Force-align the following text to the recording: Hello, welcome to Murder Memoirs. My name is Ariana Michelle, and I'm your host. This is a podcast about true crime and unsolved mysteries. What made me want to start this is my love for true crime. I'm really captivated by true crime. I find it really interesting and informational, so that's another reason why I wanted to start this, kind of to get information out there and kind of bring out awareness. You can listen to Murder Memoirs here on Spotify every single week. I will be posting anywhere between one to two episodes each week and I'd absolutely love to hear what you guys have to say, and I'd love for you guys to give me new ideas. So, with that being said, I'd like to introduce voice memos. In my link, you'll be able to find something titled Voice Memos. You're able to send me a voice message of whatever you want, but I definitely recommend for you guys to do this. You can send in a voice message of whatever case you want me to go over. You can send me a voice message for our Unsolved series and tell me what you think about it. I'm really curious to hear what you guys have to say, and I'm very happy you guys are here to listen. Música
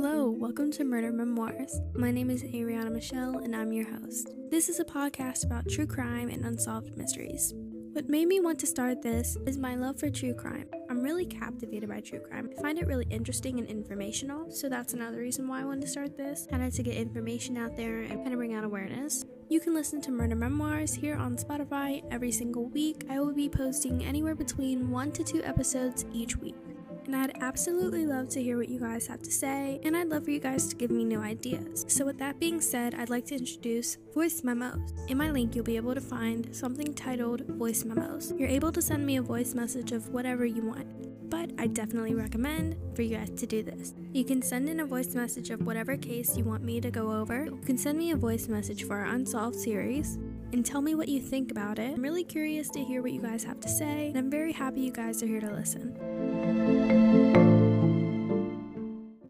Hello, 0.00 0.30
welcome 0.30 0.70
to 0.70 0.84
Murder 0.84 1.10
Memoirs. 1.10 1.80
My 1.92 2.12
name 2.12 2.30
is 2.30 2.44
Ariana 2.44 2.92
Michelle, 2.92 3.38
and 3.38 3.56
I'm 3.56 3.72
your 3.72 3.90
host. 3.98 4.30
This 4.48 4.68
is 4.68 4.78
a 4.78 4.84
podcast 4.84 5.44
about 5.44 5.68
true 5.68 5.88
crime 5.88 6.28
and 6.28 6.44
unsolved 6.44 6.96
mysteries. 6.96 7.52
What 7.94 8.08
made 8.08 8.28
me 8.28 8.38
want 8.38 8.60
to 8.60 8.66
start 8.68 9.02
this 9.02 9.36
is 9.44 9.58
my 9.58 9.74
love 9.74 9.98
for 9.98 10.08
true 10.08 10.34
crime. 10.34 10.68
I'm 10.88 11.02
really 11.02 11.26
captivated 11.26 11.88
by 11.88 11.98
true 11.98 12.20
crime. 12.20 12.48
I 12.56 12.62
find 12.62 12.78
it 12.78 12.86
really 12.86 13.08
interesting 13.10 13.58
and 13.58 13.68
informational, 13.68 14.52
so 14.52 14.68
that's 14.68 14.94
another 14.94 15.18
reason 15.18 15.48
why 15.48 15.62
I 15.62 15.64
wanted 15.64 15.80
to 15.80 15.88
start 15.88 16.16
this, 16.16 16.46
kind 16.48 16.62
of 16.62 16.72
to 16.74 16.84
get 16.84 16.94
information 16.94 17.56
out 17.56 17.76
there 17.76 18.02
and 18.02 18.18
kind 18.18 18.28
of 18.28 18.36
bring 18.36 18.54
out 18.54 18.62
awareness. 18.62 19.24
You 19.48 19.58
can 19.58 19.74
listen 19.74 20.00
to 20.02 20.12
Murder 20.12 20.36
Memoirs 20.36 20.94
here 20.94 21.16
on 21.16 21.36
Spotify 21.36 22.04
every 22.12 22.30
single 22.30 22.68
week. 22.68 23.04
I 23.10 23.18
will 23.18 23.34
be 23.34 23.48
posting 23.48 24.04
anywhere 24.04 24.36
between 24.36 24.92
one 24.92 25.10
to 25.10 25.24
two 25.24 25.42
episodes 25.42 26.04
each 26.12 26.36
week 26.36 26.54
and 27.08 27.16
I'd 27.16 27.42
absolutely 27.42 28.04
love 28.04 28.28
to 28.30 28.42
hear 28.42 28.58
what 28.58 28.68
you 28.68 28.78
guys 28.78 29.06
have 29.06 29.22
to 29.22 29.30
say, 29.30 29.80
and 29.82 29.96
I'd 29.96 30.08
love 30.08 30.26
for 30.26 30.30
you 30.30 30.40
guys 30.40 30.68
to 30.68 30.76
give 30.76 30.90
me 30.90 31.04
new 31.04 31.20
ideas. 31.20 31.86
So, 31.88 32.04
with 32.04 32.18
that 32.18 32.38
being 32.38 32.60
said, 32.60 32.94
I'd 32.94 33.08
like 33.08 33.24
to 33.26 33.34
introduce 33.34 33.96
voice 34.14 34.44
memos. 34.44 34.92
In 35.08 35.16
my 35.16 35.30
link, 35.30 35.54
you'll 35.54 35.64
be 35.64 35.76
able 35.76 35.94
to 35.94 36.02
find 36.02 36.54
something 36.54 36.92
titled 36.92 37.46
Voice 37.46 37.82
Memos. 37.82 38.34
You're 38.36 38.50
able 38.50 38.70
to 38.72 38.82
send 38.82 39.06
me 39.06 39.16
a 39.16 39.22
voice 39.22 39.54
message 39.54 39.92
of 39.92 40.10
whatever 40.10 40.44
you 40.44 40.60
want, 40.60 41.30
but 41.30 41.50
I 41.58 41.68
definitely 41.68 42.14
recommend 42.14 42.76
for 42.94 43.00
you 43.00 43.16
guys 43.16 43.30
to 43.30 43.46
do 43.46 43.62
this. 43.62 43.94
You 44.12 44.24
can 44.26 44.42
send 44.42 44.68
in 44.68 44.80
a 44.80 44.86
voice 44.86 45.14
message 45.14 45.48
of 45.48 45.64
whatever 45.64 45.96
case 45.96 46.36
you 46.36 46.44
want 46.44 46.62
me 46.62 46.78
to 46.78 46.90
go 46.90 47.10
over. 47.10 47.46
You 47.46 47.62
can 47.64 47.78
send 47.78 47.96
me 47.96 48.10
a 48.10 48.16
voice 48.16 48.48
message 48.48 48.84
for 48.84 48.98
our 48.98 49.06
Unsolved 49.06 49.56
series 49.56 50.18
and 50.52 50.64
tell 50.64 50.82
me 50.82 50.94
what 50.94 51.08
you 51.08 51.20
think 51.20 51.50
about 51.50 51.78
it. 51.78 51.94
I'm 51.94 52.02
really 52.02 52.24
curious 52.24 52.68
to 52.70 52.84
hear 52.84 53.00
what 53.00 53.12
you 53.12 53.22
guys 53.22 53.44
have 53.44 53.60
to 53.60 53.68
say, 53.68 54.08
and 54.08 54.18
I'm 54.18 54.30
very 54.30 54.52
happy 54.52 54.82
you 54.82 54.92
guys 54.92 55.22
are 55.22 55.26
here 55.26 55.40
to 55.40 55.50
listen. 55.50 56.37
Música 56.68 57.57